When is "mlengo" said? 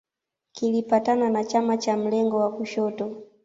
1.97-2.37